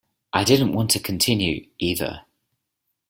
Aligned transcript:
I 0.33 0.43
didn't 0.43 0.73
want 0.73 0.89
to 0.89 0.99
continue, 0.99 1.67
either. 1.77 2.23